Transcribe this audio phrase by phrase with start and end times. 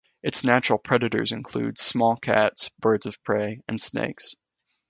[0.23, 4.35] Its natural predators include small cats, birds of prey, and snakes.